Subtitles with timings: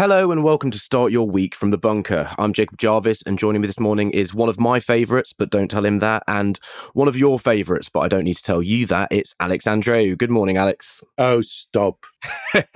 [0.00, 2.30] Hello and welcome to Start Your Week from the Bunker.
[2.38, 5.70] I'm Jacob Jarvis, and joining me this morning is one of my favourites, but don't
[5.70, 6.58] tell him that, and
[6.94, 9.08] one of your favourites, but I don't need to tell you that.
[9.10, 10.16] It's Alex Andreou.
[10.16, 11.02] Good morning, Alex.
[11.18, 12.06] Oh, stop.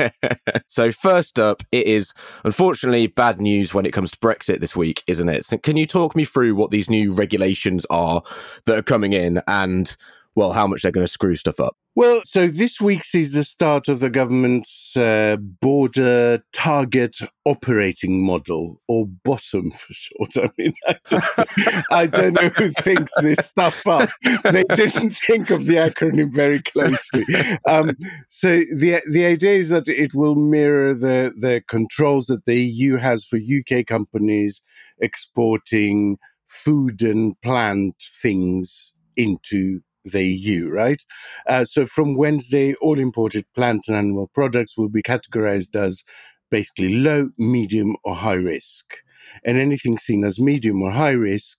[0.68, 2.12] so, first up, it is
[2.44, 5.46] unfortunately bad news when it comes to Brexit this week, isn't it?
[5.46, 8.22] So can you talk me through what these new regulations are
[8.66, 9.96] that are coming in and
[10.34, 11.76] well, how much they're going to screw stuff up.
[11.96, 18.80] Well, so this week sees the start of the government's uh, border target operating model,
[18.88, 20.36] or bottom for short.
[20.36, 24.10] I mean, I don't, I don't know who thinks this stuff up.
[24.42, 27.24] They didn't think of the acronym very closely.
[27.66, 27.92] Um,
[28.28, 32.96] so the the idea is that it will mirror the the controls that the EU
[32.96, 34.62] has for UK companies
[34.98, 41.02] exporting food and plant things into the EU, right?
[41.46, 46.04] Uh, so from Wednesday, all imported plant and animal products will be categorized as
[46.50, 48.98] basically low, medium, or high risk.
[49.44, 51.58] And anything seen as medium or high risk,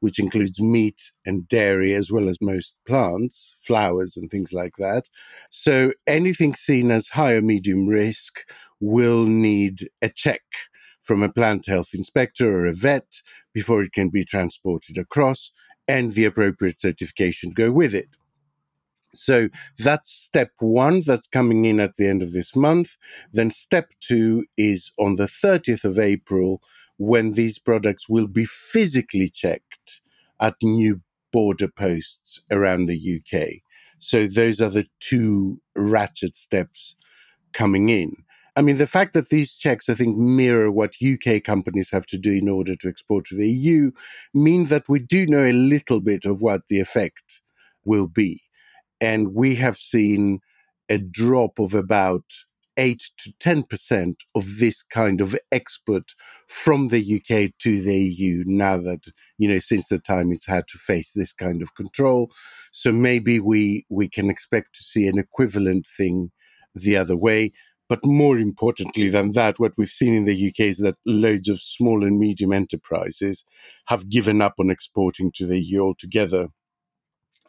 [0.00, 5.04] which includes meat and dairy, as well as most plants, flowers, and things like that.
[5.50, 8.40] So anything seen as high or medium risk
[8.80, 10.42] will need a check
[11.02, 13.20] from a plant health inspector or a vet
[13.52, 15.52] before it can be transported across
[15.88, 18.08] and the appropriate certification go with it.
[19.14, 22.96] So that's step one that's coming in at the end of this month.
[23.32, 26.60] Then step two is on the 30th of April
[26.96, 30.00] when these products will be physically checked
[30.40, 31.00] at new
[31.32, 33.62] border posts around the UK.
[33.98, 36.96] So those are the two ratchet steps
[37.52, 38.12] coming in.
[38.56, 42.18] I mean, the fact that these checks, I think, mirror what UK companies have to
[42.18, 43.90] do in order to export to the EU
[44.32, 47.42] mean that we do know a little bit of what the effect
[47.84, 48.40] will be.
[49.00, 50.40] And we have seen
[50.88, 52.24] a drop of about
[52.76, 56.14] 8 to 10% of this kind of export
[56.48, 59.04] from the UK to the EU now that,
[59.38, 62.30] you know, since the time it's had to face this kind of control.
[62.72, 66.30] So maybe we, we can expect to see an equivalent thing
[66.74, 67.52] the other way.
[67.88, 71.60] But more importantly than that, what we've seen in the UK is that loads of
[71.60, 73.44] small and medium enterprises
[73.86, 76.48] have given up on exporting to the EU altogether.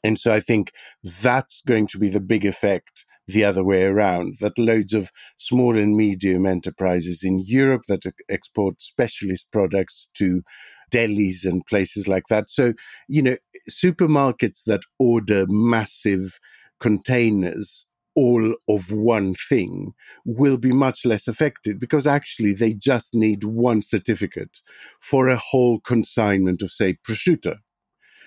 [0.03, 0.72] And so I think
[1.03, 5.78] that's going to be the big effect the other way around that loads of small
[5.78, 10.44] and medium enterprises in Europe that export specialist products to
[10.91, 12.51] delis and places like that.
[12.51, 12.74] So,
[13.07, 13.38] you know,
[13.69, 16.40] supermarkets that order massive
[16.79, 19.93] containers all of one thing
[20.25, 24.61] will be much less affected because actually they just need one certificate
[24.99, 27.57] for a whole consignment of, say, prosciutto.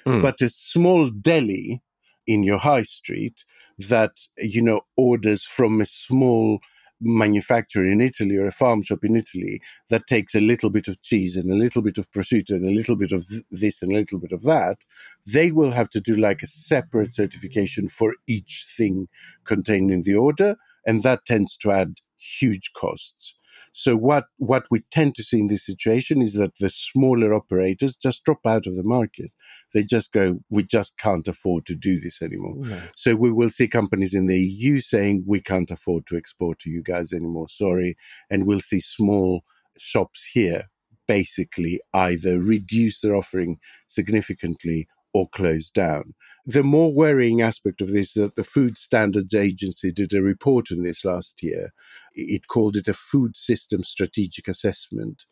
[0.07, 0.23] Mm.
[0.23, 1.83] But a small deli
[2.27, 3.45] in your high street
[3.79, 6.61] that, you know, orders from a small
[7.01, 9.61] manufacturer in Italy or a farm shop in Italy
[9.91, 12.75] that takes a little bit of cheese and a little bit of prosciutto and a
[12.75, 14.79] little bit of th- this and a little bit of that,
[15.27, 19.09] they will have to do like a separate certification for each thing
[19.45, 20.57] contained in the order.
[20.87, 23.35] And that tends to add huge costs.
[23.73, 27.97] So what what we tend to see in this situation is that the smaller operators
[27.97, 29.31] just drop out of the market.
[29.75, 32.57] They just go, we just can't afford to do this anymore.
[32.95, 36.71] So we will see companies in the EU saying we can't afford to export to
[36.71, 37.49] you guys anymore.
[37.49, 37.97] Sorry,
[38.31, 39.45] and we'll see small
[39.79, 40.65] shops here
[41.07, 46.15] basically either reduce their offering significantly or closed down.
[46.45, 50.71] The more worrying aspect of this is that the Food Standards Agency did a report
[50.71, 51.71] on this last year.
[52.15, 55.25] It called it a food system strategic assessment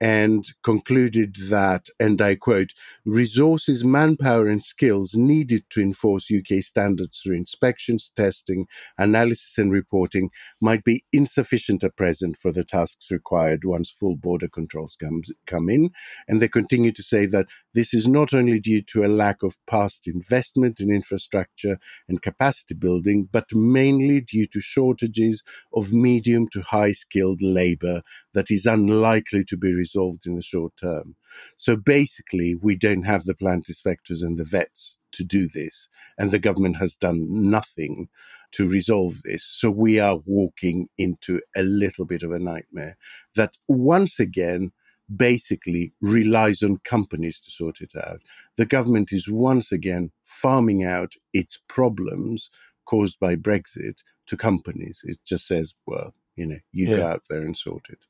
[0.00, 2.72] and concluded that, and I quote,
[3.04, 8.66] resources, manpower, and skills needed to enforce UK standards through inspections, testing,
[8.96, 10.30] analysis, and reporting
[10.60, 15.68] might be insufficient at present for the tasks required once full border controls come, come
[15.68, 15.90] in.
[16.28, 19.56] And they continue to say that this is not only due to a lack of
[19.66, 21.78] past investment in infrastructure
[22.08, 25.42] and capacity building, but mainly due to shortages
[25.72, 28.02] of medium to high skilled labor
[28.34, 31.16] that is unlikely to be resolved in the short term.
[31.56, 36.30] So basically, we don't have the plant inspectors and the vets to do this, and
[36.30, 38.08] the government has done nothing
[38.52, 39.44] to resolve this.
[39.44, 42.96] So we are walking into a little bit of a nightmare
[43.36, 44.72] that once again
[45.14, 48.20] basically relies on companies to sort it out.
[48.56, 52.50] The government is once again farming out its problems
[52.86, 55.00] caused by Brexit to companies.
[55.04, 56.96] It just says, well, you know, you yeah.
[56.96, 58.06] go out there and sort it.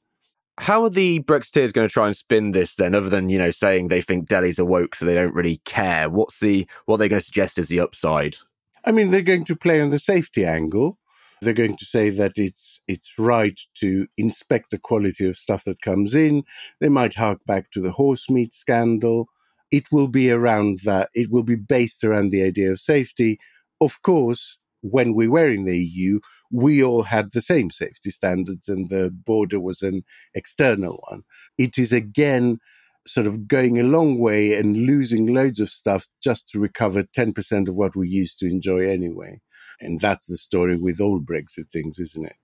[0.59, 3.51] How are the Brexiteers going to try and spin this then, other than you know
[3.51, 6.11] saying they think delis awoke so they don't really care?
[6.11, 8.37] What's the what they're going to suggest is the upside?
[8.85, 10.99] I mean, they're going to play on the safety angle.
[11.43, 15.81] They're going to say that it's it's right to inspect the quality of stuff that
[15.81, 16.45] comes in.
[16.81, 19.27] They might hark back to the horse meat scandal.
[19.71, 21.09] It will be around that.
[21.15, 23.39] It will be based around the idea of safety.
[23.81, 26.21] Of course, when we were in the EU,
[26.51, 30.03] we all had the same safety standards and the border was an
[30.35, 31.23] external one.
[31.57, 32.59] It is again
[33.07, 37.69] sort of going a long way and losing loads of stuff just to recover 10%
[37.69, 39.41] of what we used to enjoy anyway.
[39.81, 42.37] And that's the story with all Brexit things, isn't it?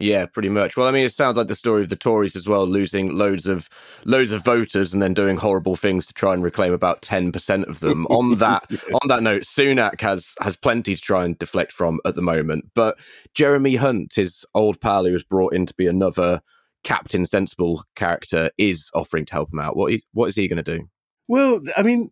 [0.00, 0.76] Yeah, pretty much.
[0.76, 3.46] Well, I mean, it sounds like the story of the Tories as well, losing loads
[3.46, 3.68] of
[4.04, 7.66] loads of voters and then doing horrible things to try and reclaim about ten percent
[7.66, 8.06] of them.
[8.06, 12.14] on that on that note, Sunak has has plenty to try and deflect from at
[12.14, 12.66] the moment.
[12.74, 12.96] But
[13.34, 16.42] Jeremy Hunt, his old pal who was brought in to be another
[16.88, 19.76] Captain Sensible character, is offering to help him out.
[19.76, 20.88] What what is he going to do?
[21.28, 22.10] Well, I mean,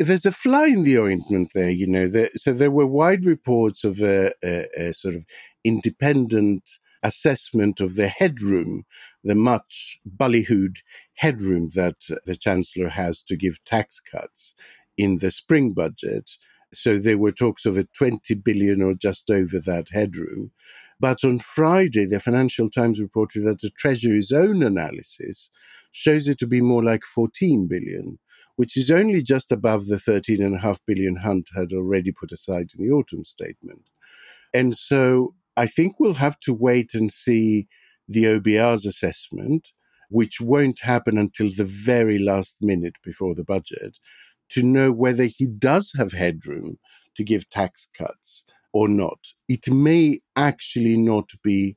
[0.00, 2.08] there's a fly in the ointment there, you know.
[2.08, 5.26] There, so there were wide reports of a, a, a sort of
[5.64, 6.62] independent
[7.02, 8.84] assessment of the headroom,
[9.22, 10.78] the much ballyhooed
[11.16, 14.54] headroom that the Chancellor has to give tax cuts
[14.96, 16.30] in the spring budget.
[16.72, 20.52] So there were talks of a 20 billion or just over that headroom.
[20.98, 25.50] But on Friday, the Financial Times reported that the Treasury's own analysis
[25.92, 28.18] shows it to be more like 14 billion,
[28.56, 32.92] which is only just above the 13.5 billion Hunt had already put aside in the
[32.92, 33.90] autumn statement.
[34.54, 37.68] And so I think we'll have to wait and see
[38.08, 39.72] the OBR's assessment,
[40.08, 43.98] which won't happen until the very last minute before the budget,
[44.50, 46.78] to know whether he does have headroom
[47.16, 48.44] to give tax cuts
[48.76, 49.20] or not.
[49.48, 51.76] It may actually not be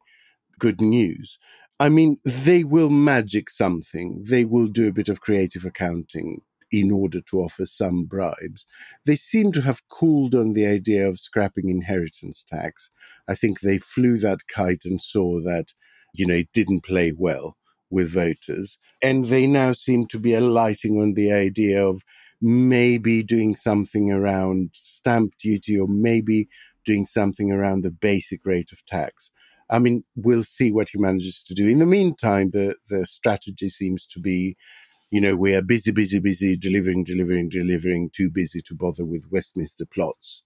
[0.60, 1.40] good news.
[1.80, 4.25] I mean, they will magic something.
[4.30, 6.42] They will do a bit of creative accounting
[6.74, 8.66] in order to offer some bribes.
[9.06, 12.92] They seem to have cooled on the idea of scrapping inheritance tax.
[13.30, 15.74] I think they flew that kite and saw that,
[16.13, 17.56] you know, it didn't play well
[17.90, 18.78] with voters.
[19.02, 22.04] And they now seem to be alighting on the idea of
[22.42, 26.48] maybe doing something around stamp duty or maybe
[26.89, 29.31] doing something around the basic rate of tax.
[29.69, 31.68] I mean, we'll see what he manages to do.
[31.68, 34.57] In the meantime, the, the strategy seems to be
[35.12, 39.31] you know, we are busy, busy, busy, delivering, delivering, delivering, too busy to bother with
[39.31, 40.44] Westminster plots.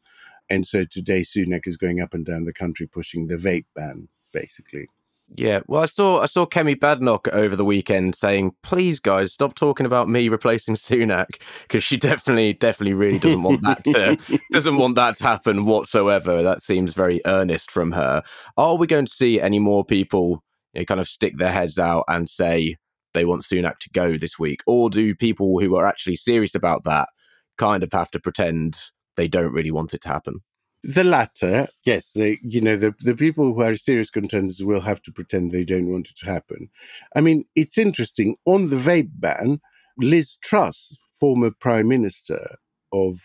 [0.49, 4.07] And so today, Sunak is going up and down the country pushing the vape ban,
[4.31, 4.87] basically.
[5.35, 9.55] Yeah, well, I saw I saw Kemi Badenoch over the weekend saying, "Please, guys, stop
[9.55, 14.77] talking about me replacing Sunak," because she definitely, definitely, really doesn't want that to doesn't
[14.77, 16.43] want that to happen whatsoever.
[16.43, 18.21] That seems very earnest from her.
[18.57, 20.43] Are we going to see any more people
[20.73, 22.75] you know, kind of stick their heads out and say,
[23.13, 24.61] they want Sunak to go this week?
[24.67, 27.09] Or do people who are actually serious about that
[27.57, 28.79] kind of have to pretend
[29.15, 30.41] they don't really want it to happen?
[30.83, 32.11] The latter, yes.
[32.11, 35.63] They, you know, the, the people who are serious contenders will have to pretend they
[35.63, 36.69] don't want it to happen.
[37.15, 38.35] I mean, it's interesting.
[38.45, 39.61] On the vape ban,
[39.97, 42.57] Liz Truss, former prime minister
[42.91, 43.21] of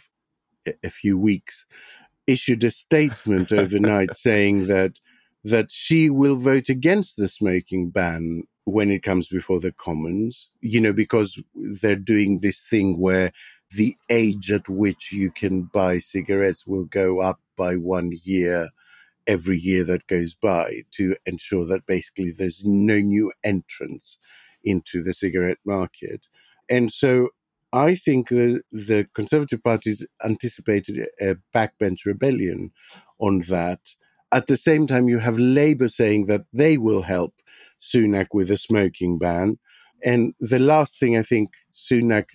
[0.85, 1.67] a few weeks,
[2.29, 5.01] issued a statement overnight saying that
[5.45, 10.81] that she will vote against the smoking ban when it comes before the Commons, you
[10.81, 11.43] know, because
[11.81, 13.33] they're doing this thing where
[13.77, 18.69] the age at which you can buy cigarettes will go up by one year
[19.27, 24.19] every year that goes by to ensure that basically there's no new entrants
[24.65, 26.27] into the cigarette market.
[26.69, 27.29] And so
[27.73, 32.73] I think the, the Conservative Party anticipated a backbench rebellion
[33.19, 33.81] on that.
[34.33, 37.35] At the same time, you have Labour saying that they will help
[37.81, 39.59] Sunak with a smoking ban.
[40.03, 42.27] And the last thing I think Sunak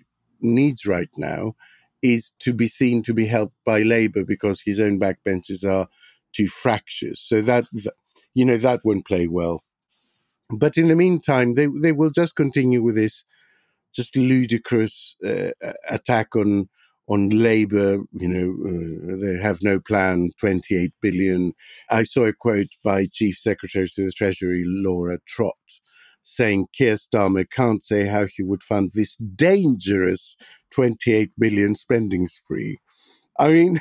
[0.43, 1.55] needs right now
[2.01, 5.88] is to be seen to be helped by Labour because his own backbenches are
[6.33, 7.21] too fractious.
[7.21, 7.65] So that,
[8.33, 9.63] you know, that won't play well.
[10.50, 13.23] But in the meantime, they they will just continue with this
[13.95, 15.51] just ludicrous uh,
[15.89, 16.69] attack on
[17.07, 21.53] on Labour, you know, uh, they have no plan, 28 billion.
[21.89, 25.57] I saw a quote by Chief Secretary to the Treasury, Laura Trott,
[26.24, 30.36] saying Keir Starmer can't say how he would fund this dangerous
[30.72, 32.80] 28 billion spending spree.
[33.39, 33.80] I mean,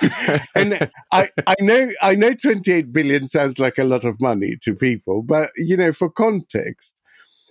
[0.54, 4.74] and I, I know I know 28 billion sounds like a lot of money to
[4.74, 7.00] people, but you know, for context,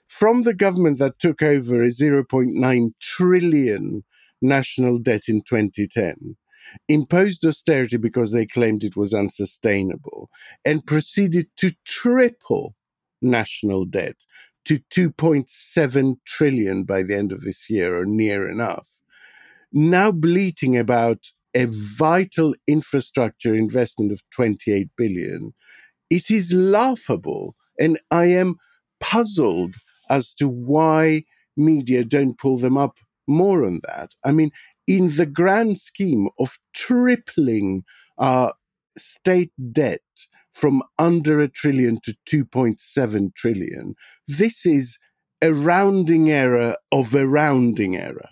[0.08, 4.04] from the government that took over a 0.9 trillion
[4.42, 6.38] national debt in 2010,
[6.88, 10.30] imposed austerity because they claimed it was unsustainable,
[10.63, 12.75] and proceeded to triple
[13.22, 14.26] national debt
[14.66, 18.88] to 2.7 trillion by the end of this year, or near enough.
[19.72, 25.54] Now bleating about a vital infrastructure investment of 28 billion,
[26.10, 27.56] it is laughable.
[27.80, 28.56] And I am
[29.00, 29.76] puzzled
[30.10, 31.24] as to why
[31.56, 32.98] media don't pull them up
[33.28, 34.12] more on that.
[34.26, 34.52] I mean,
[34.88, 37.84] in the grand scheme of tripling
[38.18, 38.54] our
[38.98, 40.02] state debt
[40.60, 43.96] from under a trillion to 2.7 trillion,
[44.28, 44.98] this is
[45.42, 48.30] a rounding error of a rounding error.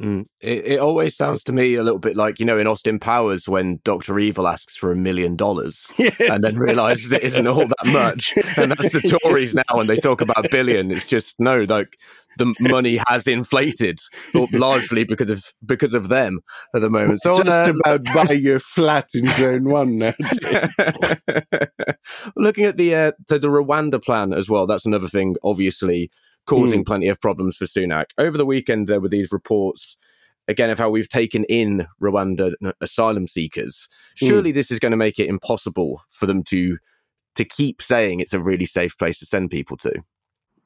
[0.00, 0.26] Mm.
[0.40, 3.48] It, it always sounds to me a little bit like, you know, in Austin Powers
[3.48, 4.18] when Dr.
[4.18, 8.34] Evil asks for a million dollars and then realizes it isn't all that much.
[8.56, 10.90] And that's the Tories now and they talk about a billion.
[10.90, 11.96] It's just, no, like
[12.38, 14.00] the money has inflated
[14.52, 16.40] largely because of because of them
[16.74, 17.20] at the moment.
[17.22, 20.14] So just uh, about buy your flat in zone one now.
[22.36, 25.36] Looking at the uh, the, the Rwanda plan as well, that's another thing.
[25.42, 26.10] Obviously,
[26.46, 26.86] causing mm.
[26.86, 28.06] plenty of problems for Sunak.
[28.18, 29.96] Over the weekend, there were these reports
[30.48, 33.88] again of how we've taken in Rwanda asylum seekers.
[34.18, 34.26] Hmm.
[34.26, 34.54] Surely mm.
[34.54, 36.78] this is going to make it impossible for them to
[37.36, 39.92] to keep saying it's a really safe place to send people to.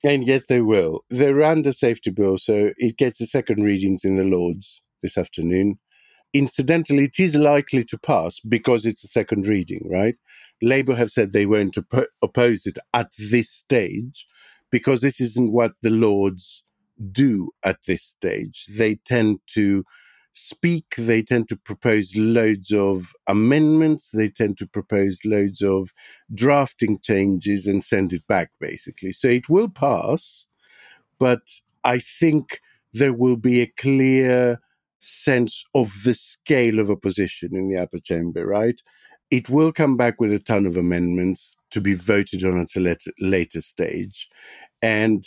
[0.05, 1.01] And yet they will.
[1.09, 5.79] The Rwanda safety bill, so it gets the second readings in the Lords this afternoon.
[6.35, 10.17] Incidentally, it is likely to pass because it's a second reading, right?
[10.61, 14.27] Labour have said they won't op- oppose it at this stage
[14.71, 16.65] because this isn't what the Lords
[17.13, 18.67] do at this stage.
[18.77, 19.85] They tend to
[20.33, 25.91] speak, they tend to propose loads of amendments, they tend to propose loads of
[26.35, 29.13] drafting changes and send it back, basically.
[29.13, 30.47] So it will pass,
[31.19, 31.41] but
[31.85, 32.61] I think
[32.93, 34.61] there will be a clear
[35.01, 38.81] sense of the scale of opposition in the upper chamber, right?
[39.31, 42.81] It will come back with a ton of amendments to be voted on at a
[42.81, 44.29] later, later stage.
[44.83, 45.25] And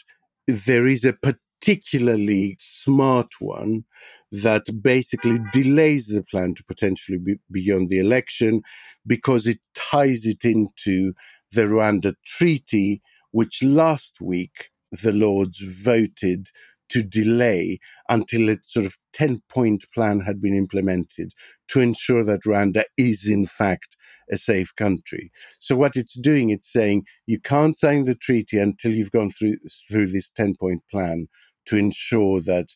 [0.47, 3.85] there is a particularly smart one
[4.31, 8.61] that basically delays the plan to potentially be beyond the election
[9.05, 11.13] because it ties it into
[11.51, 16.47] the Rwanda Treaty, which last week the Lords voted
[16.91, 17.79] to delay
[18.09, 21.31] until a sort of 10 point plan had been implemented
[21.69, 23.95] to ensure that Rwanda is, in fact,
[24.31, 25.31] a safe country.
[25.59, 29.55] So, what it's doing, it's saying you can't sign the treaty until you've gone through,
[29.89, 31.27] through this 10 point plan
[31.67, 32.67] to ensure that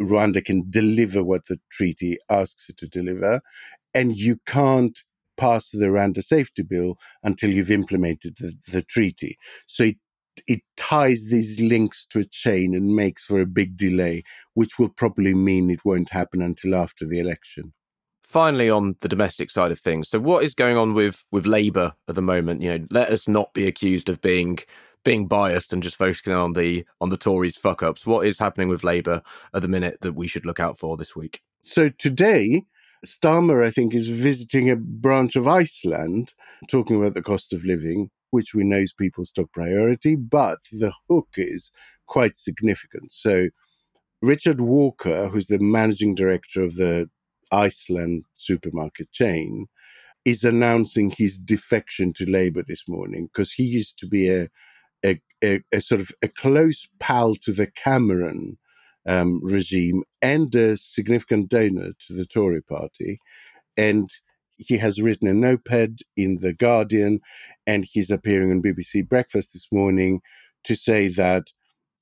[0.00, 3.40] Rwanda can deliver what the treaty asks it to deliver.
[3.94, 4.98] And you can't
[5.36, 9.36] pass the Rwanda safety bill until you've implemented the, the treaty.
[9.66, 9.96] So it
[10.46, 14.22] it ties these links to a chain and makes for a big delay,
[14.54, 17.72] which will probably mean it won't happen until after the election.
[18.22, 21.92] Finally, on the domestic side of things, so what is going on with with Labour
[22.08, 22.62] at the moment?
[22.62, 24.58] You know, let us not be accused of being
[25.04, 28.06] being biased and just focusing on the on the Tories fuck ups.
[28.06, 29.22] What is happening with Labour
[29.52, 31.42] at the minute that we should look out for this week?
[31.62, 32.64] So today,
[33.06, 36.34] Starmer, I think, is visiting a branch of Iceland,
[36.68, 40.92] talking about the cost of living which we know is people's top priority, but the
[41.08, 41.70] hook is
[42.06, 43.12] quite significant.
[43.12, 43.48] So,
[44.20, 47.08] Richard Walker, who's the managing director of the
[47.52, 49.66] Iceland supermarket chain,
[50.24, 54.48] is announcing his defection to Labour this morning because he used to be a,
[55.04, 58.58] a, a, a, sort of a close pal to the Cameron
[59.06, 63.20] um, regime and a significant donor to the Tory party.
[63.76, 64.10] And
[64.58, 67.20] he has written a notepad in The Guardian
[67.66, 70.20] and he's appearing on BBC Breakfast this morning
[70.64, 71.44] to say that,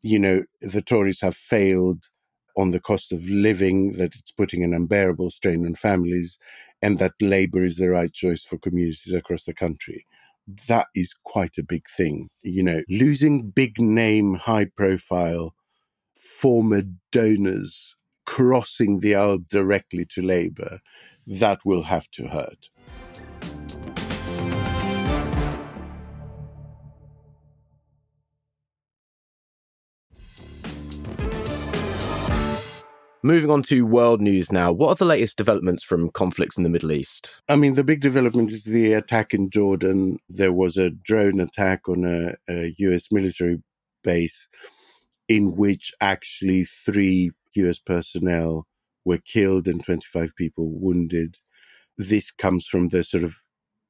[0.02, 2.04] you know, the Tories have failed
[2.56, 6.38] on the cost of living, that it's putting an unbearable strain on families,
[6.82, 10.06] and that Labour is the right choice for communities across the country.
[10.68, 12.28] That is quite a big thing.
[12.42, 15.54] You know, losing big name, high profile
[16.14, 20.78] former donors crossing the aisle directly to Labour
[21.26, 22.68] that will have to hurt.
[33.24, 34.72] Moving on to world news now.
[34.72, 37.36] What are the latest developments from conflicts in the Middle East?
[37.48, 40.18] I mean, the big development is the attack in Jordan.
[40.28, 43.62] There was a drone attack on a, a US military
[44.02, 44.48] base
[45.28, 48.66] in which actually three US personnel
[49.04, 51.36] were killed and 25 people wounded.
[51.98, 53.36] This comes from the sort of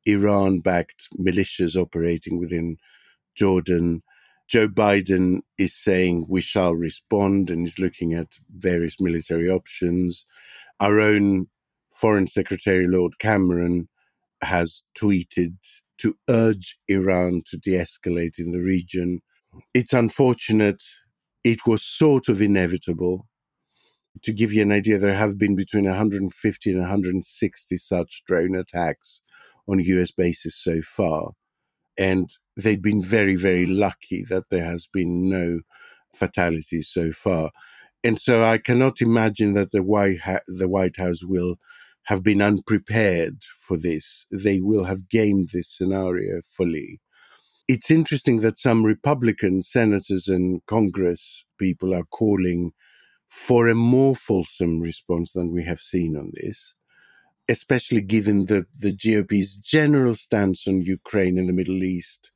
[0.07, 2.76] Iran backed militias operating within
[3.35, 4.02] Jordan.
[4.49, 10.26] Joe Biden is saying we shall respond and is looking at various military options.
[10.81, 11.47] Our own
[11.92, 13.88] Foreign Secretary Lord Cameron
[14.42, 15.57] has tweeted
[15.99, 19.21] to urge Iran to de escalate in the region.
[19.73, 20.83] It's unfortunate.
[21.45, 23.26] It was sort of inevitable
[24.23, 29.23] To give you an idea, there have been between 150 and 160 such drone attacks
[29.69, 31.33] on US bases so far.
[31.99, 35.61] And they've been very, very lucky that there has been no
[36.14, 37.50] fatalities so far.
[38.04, 41.57] And so I cannot imagine that the White, ha- the White House will
[42.04, 44.26] have been unprepared for this.
[44.31, 47.00] They will have gamed this scenario fully.
[47.69, 52.73] It's interesting that some Republican senators and Congress people are calling
[53.32, 56.74] for a more fulsome response than we have seen on this,
[57.48, 62.30] especially given the, the GOP's general stance on Ukraine and the Middle East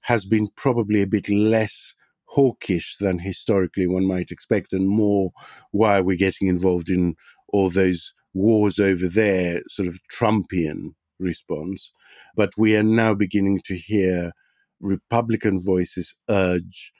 [0.00, 5.32] has been probably a bit less hawkish than historically one might expect, and more
[5.70, 7.14] why are we getting involved in
[7.48, 11.92] all those wars over there, sort of Trumpian response.
[12.34, 14.32] But we are now beginning to hear
[14.80, 16.90] Republican voices urge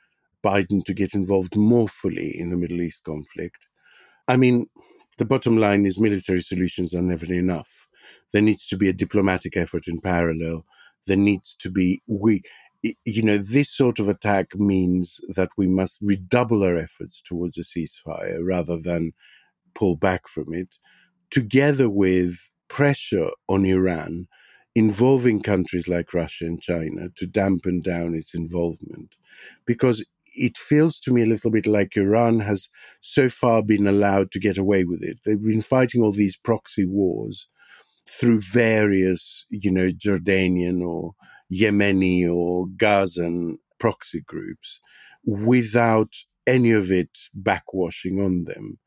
[0.44, 3.68] Biden to get involved more fully in the Middle East conflict.
[4.28, 4.66] I mean,
[5.18, 7.88] the bottom line is military solutions are never enough.
[8.32, 10.64] There needs to be a diplomatic effort in parallel.
[11.06, 12.42] There needs to be we
[12.82, 17.62] you know, this sort of attack means that we must redouble our efforts towards a
[17.62, 19.12] ceasefire rather than
[19.74, 20.78] pull back from it,
[21.30, 22.36] together with
[22.68, 24.28] pressure on Iran
[24.74, 29.16] involving countries like Russia and China to dampen down its involvement.
[29.66, 30.04] Because
[30.38, 32.68] it feels to me a little bit like Iran has
[33.00, 35.20] so far been allowed to get away with it.
[35.24, 37.46] They've been fighting all these proxy wars
[38.08, 41.12] through various, you know, Jordanian or
[41.52, 44.80] Yemeni or Gazan proxy groups
[45.24, 46.14] without
[46.46, 48.78] any of it backwashing on them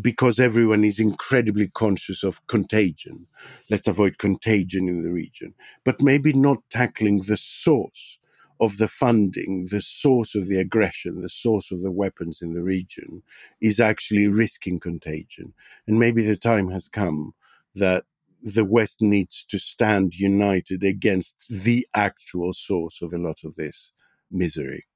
[0.00, 3.26] because everyone is incredibly conscious of contagion.
[3.68, 5.54] Let's avoid contagion in the region,
[5.84, 8.18] but maybe not tackling the source
[8.62, 12.62] of the funding, the source of the aggression, the source of the weapons in the
[12.62, 13.20] region
[13.60, 15.52] is actually risking contagion.
[15.88, 17.34] And maybe the time has come
[17.74, 18.04] that
[18.40, 23.90] the West needs to stand united against the actual source of a lot of this
[24.30, 24.86] misery.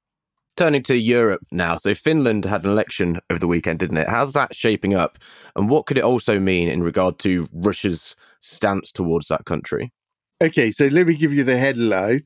[0.55, 1.75] Turning to Europe now.
[1.75, 4.09] So, Finland had an election over the weekend, didn't it?
[4.09, 5.19] How's that shaping up?
[5.57, 9.91] And what could it also mean in regard to Russia's stance towards that country?
[10.39, 12.21] Okay, so let me give you the headline.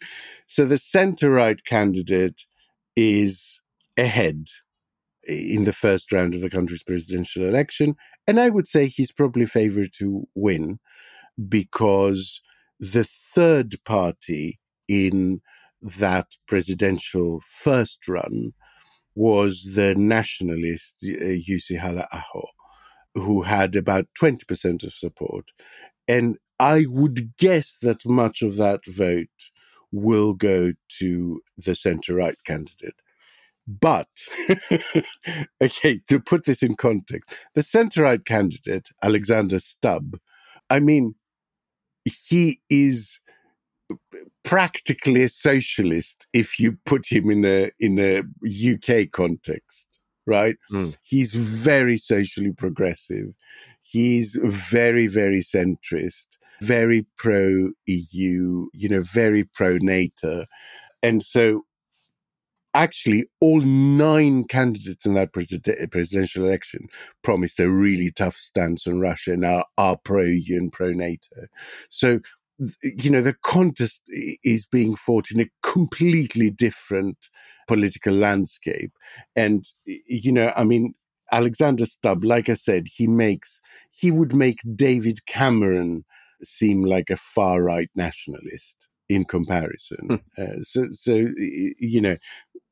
[0.45, 2.41] So, the centre right candidate
[2.97, 3.61] is
[3.97, 4.47] ahead
[5.23, 7.95] in the first round of the country's presidential election.
[8.27, 10.79] And I would say he's probably favored to win
[11.47, 12.41] because
[12.81, 15.39] the third party in
[15.81, 18.51] that presidential first run
[19.15, 22.45] was the nationalist uh, Jussi Halla-aho,
[23.15, 25.51] who had about 20% of support.
[26.09, 29.27] And I would guess that much of that vote
[29.91, 32.93] will go to the center right candidate.
[33.67, 34.07] But,
[35.61, 40.19] okay, to put this in context, the center right candidate, Alexander Stubb,
[40.69, 41.15] I mean,
[42.05, 43.19] he is
[44.43, 49.90] practically a socialist if you put him in a in a UK context
[50.25, 50.95] right mm.
[51.03, 53.33] he's very socially progressive
[53.81, 60.45] he's very very centrist very pro EU you know very pro NATO
[61.01, 61.63] and so
[62.73, 66.87] actually all nine candidates in that president, presidential election
[67.21, 71.47] promised a really tough stance on Russia and are, are pro EU and pro NATO.
[71.89, 72.19] So,
[72.83, 77.17] you know, the contest is being fought in a completely different
[77.67, 78.91] political landscape.
[79.35, 80.93] And, you know, I mean,
[81.31, 86.03] Alexander Stubb, like I said, he makes, he would make David Cameron
[86.43, 90.07] seem like a far right nationalist in comparison.
[90.07, 90.41] Hmm.
[90.41, 92.17] uh, so, so you know,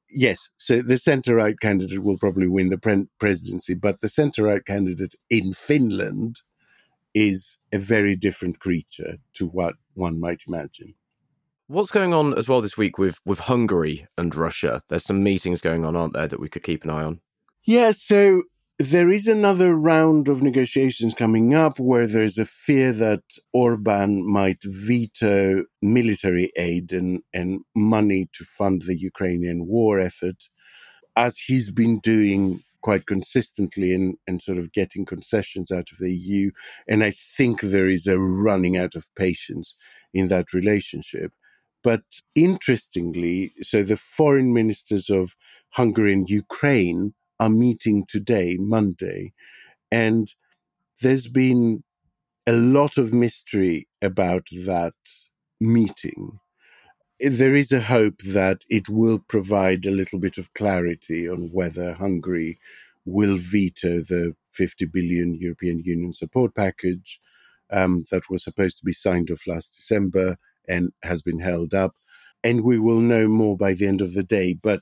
[0.10, 4.43] yes, so the center right candidate will probably win the pre- presidency, but the center
[4.43, 6.41] right candidate in Finland
[7.13, 10.95] is a very different creature to what one might imagine.
[11.67, 14.82] What's going on as well this week with with Hungary and Russia?
[14.89, 17.22] There's some meetings going on, aren't there, that we could keep an eye on?
[17.63, 18.43] Yeah, so
[18.80, 24.63] there is another round of negotiations coming up where there's a fear that Orban might
[24.63, 30.50] veto military aid and, and money to fund the Ukrainian war effort,
[31.17, 36.13] as he's been doing quite consistently and, and sort of getting concessions out of the
[36.13, 36.52] EU.
[36.88, 39.76] And I think there is a running out of patience
[40.13, 41.32] in that relationship.
[41.84, 42.02] But
[42.36, 45.36] interestingly, so the foreign ministers of
[45.72, 49.34] Hungary and Ukraine are meeting today, Monday,
[49.92, 50.34] and
[51.02, 51.84] there's been
[52.46, 54.94] a lot of mystery about that
[55.62, 56.39] meeting.
[57.19, 61.93] There is a hope that it will provide a little bit of clarity on whether
[61.93, 62.60] Hungary
[63.05, 67.19] will veto the 50 billion European Union support package
[67.71, 71.95] um, that was supposed to be signed off last December and has been held up.
[72.41, 74.53] And we will know more by the end of the day.
[74.53, 74.79] But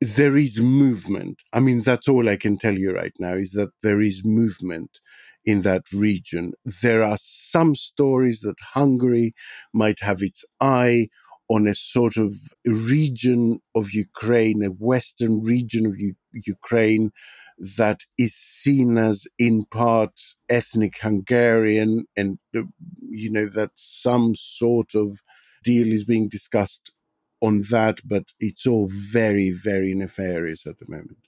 [0.00, 1.42] there is movement.
[1.52, 5.00] I mean, that's all I can tell you right now is that there is movement
[5.44, 6.52] in that region.
[6.82, 9.34] There are some stories that Hungary
[9.72, 11.08] might have its eye
[11.48, 12.32] on a sort of
[12.64, 17.12] region of Ukraine, a western region of U- Ukraine
[17.76, 22.62] that is seen as in part ethnic Hungarian, and uh,
[23.08, 25.20] you know that some sort of
[25.62, 26.92] deal is being discussed
[27.40, 31.18] on that, but it's all very, very nefarious at the moment.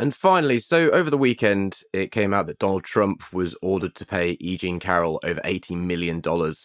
[0.00, 4.06] And finally, so over the weekend, it came out that Donald Trump was ordered to
[4.06, 4.56] pay E.
[4.56, 6.22] Jean Carroll over $80 million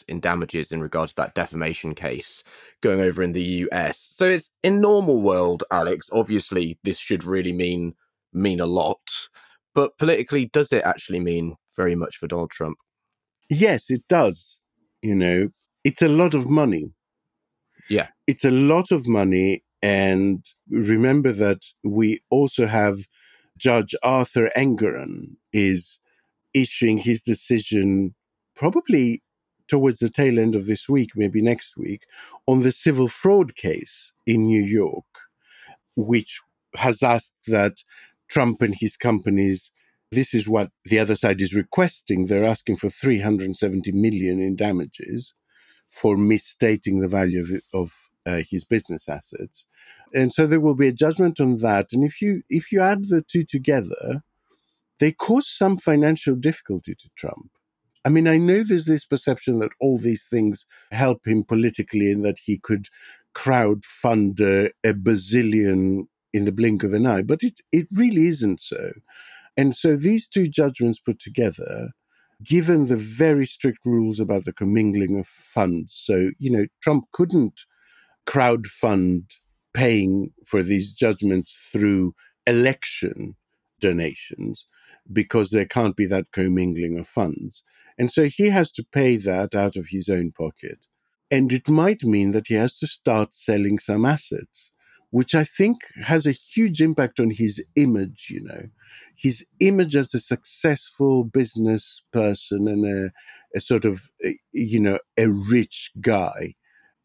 [0.08, 2.45] in damages in regard to that defamation case
[2.80, 4.00] going over in the US.
[4.00, 7.93] So it's in normal world, Alex, obviously this should really mean
[8.32, 9.28] mean a lot.
[9.74, 12.78] But politically, does it actually mean very much for Donald Trump?
[13.50, 14.62] Yes, it does.
[15.02, 15.50] You know,
[15.84, 16.93] it's a lot of money.
[17.89, 18.08] Yeah.
[18.28, 19.62] It's a lot of money.
[19.82, 23.00] And remember that we also have
[23.58, 26.00] Judge Arthur Engoron is
[26.54, 28.15] issuing his decision
[28.56, 29.22] probably
[29.68, 32.04] towards the tail end of this week, maybe next week,
[32.46, 35.06] on the civil fraud case in New York,
[35.96, 36.41] which
[36.76, 37.84] has asked that
[38.28, 39.72] Trump and his companies.
[40.12, 42.26] This is what the other side is requesting.
[42.26, 45.34] They're asking for 370 million in damages
[45.89, 47.94] for misstating the value of, of
[48.26, 49.66] uh, his business assets,
[50.14, 51.88] and so there will be a judgment on that.
[51.94, 54.24] And if you if you add the two together,
[55.00, 57.52] they cause some financial difficulty to Trump.
[58.06, 62.24] I mean, I know there's this perception that all these things help him politically and
[62.24, 62.88] that he could
[63.34, 68.28] crowd fund a, a bazillion in the blink of an eye, but it it really
[68.28, 68.92] isn't so.
[69.58, 71.92] And so these two judgments put together,
[72.44, 77.62] given the very strict rules about the commingling of funds, so you know Trump couldn't
[78.26, 79.24] crowd fund
[79.74, 82.16] paying for these judgments through
[82.48, 83.36] election
[83.80, 84.66] donations
[85.12, 87.64] because there can't be that commingling of funds.
[87.98, 90.80] And so he has to pay that out of his own pocket.
[91.30, 94.72] And it might mean that he has to start selling some assets,
[95.10, 98.70] which I think has a huge impact on his image, you know,
[99.16, 103.12] his image as a successful business person and a,
[103.56, 106.56] a sort of, eh, you know, a rich guy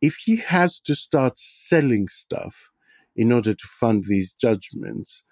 [0.01, 2.71] if he has to start selling stuff
[3.17, 5.25] in order to fund these judgments,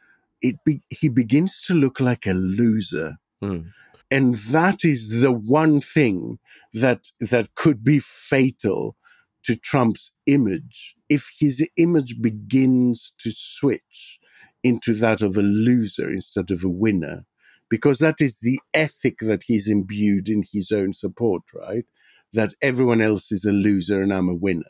[0.43, 3.17] it be, he begins to look like a loser.
[3.43, 3.73] Mm.
[4.11, 6.39] And that is the one thing
[6.73, 8.97] that that could be fatal
[9.45, 14.19] to Trump's image if his image begins to switch
[14.63, 17.25] into that of a loser instead of a winner,
[17.71, 21.85] because that is the ethic that he's imbued in his own support, right?
[22.33, 24.65] That everyone else is a loser and I'm a winner.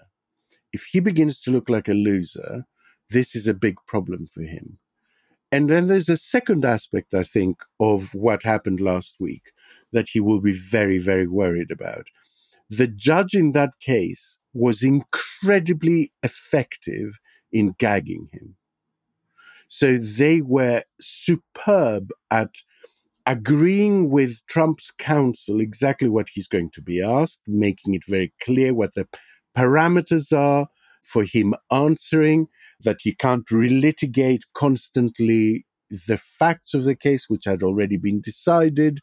[0.72, 2.64] If he begins to look like a loser,
[3.10, 4.78] this is a big problem for him.
[5.50, 9.52] And then there's a second aspect, I think, of what happened last week
[9.92, 12.08] that he will be very, very worried about.
[12.68, 17.18] The judge in that case was incredibly effective
[17.50, 18.56] in gagging him.
[19.68, 22.56] So they were superb at
[23.28, 28.72] agreeing with Trump's counsel exactly what he's going to be asked, making it very clear
[28.72, 29.06] what the
[29.54, 30.68] parameters are
[31.04, 32.48] for him answering,
[32.80, 39.00] that he can't relitigate constantly the facts of the case, which had already been decided,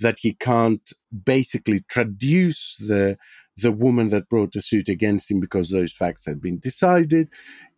[0.00, 0.92] that he can't
[1.24, 3.18] basically traduce the
[3.58, 7.28] the woman that brought the suit against him because those facts had been decided.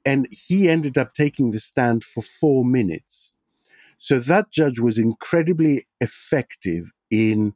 [0.04, 3.31] And he ended up taking the stand for four minutes
[4.02, 7.52] so that judge was incredibly effective in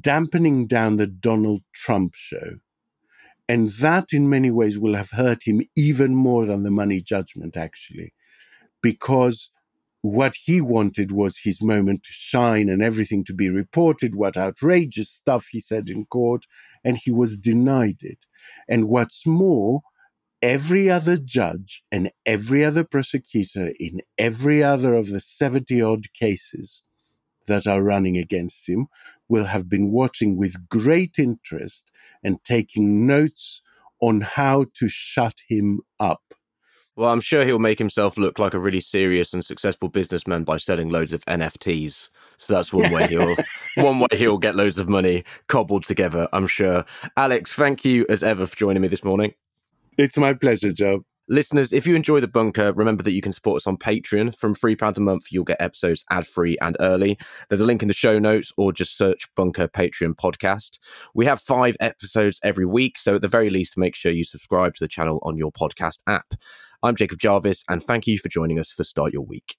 [0.00, 2.56] dampening down the Donald Trump show.
[3.48, 7.56] And that, in many ways, will have hurt him even more than the money judgment,
[7.56, 8.12] actually,
[8.82, 9.50] because
[10.02, 15.08] what he wanted was his moment to shine and everything to be reported, what outrageous
[15.08, 16.46] stuff he said in court,
[16.82, 18.18] and he was denied it.
[18.68, 19.82] And what's more,
[20.42, 26.82] every other judge and every other prosecutor in every other of the 70 odd cases
[27.46, 28.86] that are running against him
[29.28, 31.90] will have been watching with great interest
[32.22, 33.62] and taking notes
[34.00, 36.22] on how to shut him up.
[36.96, 40.58] Well, I'm sure he'll make himself look like a really serious and successful businessman by
[40.58, 42.10] selling loads of NFTs.
[42.38, 43.36] So that's one way he'll
[43.76, 46.84] one way he'll get loads of money cobbled together, I'm sure.
[47.16, 49.34] Alex, thank you as ever for joining me this morning.
[50.02, 51.02] It's my pleasure, Joe.
[51.28, 54.34] Listeners, if you enjoy The Bunker, remember that you can support us on Patreon.
[54.34, 57.18] From £3 a month, you'll get episodes ad free and early.
[57.50, 60.78] There's a link in the show notes or just search Bunker Patreon podcast.
[61.14, 64.74] We have five episodes every week, so at the very least, make sure you subscribe
[64.76, 66.32] to the channel on your podcast app.
[66.82, 69.58] I'm Jacob Jarvis, and thank you for joining us for Start Your Week.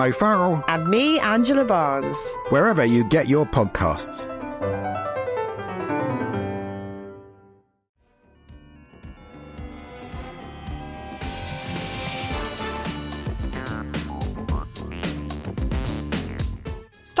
[0.00, 0.64] O'Farrell.
[0.68, 2.34] And me, Angela Barnes.
[2.50, 4.35] Wherever you get your podcasts.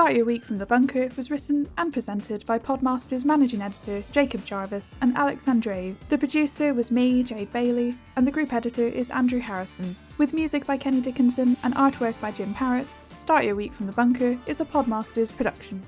[0.06, 4.44] Start Your Week from the Bunker was written and presented by Podmaster's managing editor Jacob
[4.44, 5.96] Jarvis and Alex Andreou.
[6.10, 9.96] The producer was me, Jade Bailey, and the group editor is Andrew Harrison.
[10.16, 13.92] With music by Kenny Dickinson and artwork by Jim Parrott, Start Your Week from the
[13.94, 15.82] Bunker is a Podmasters production.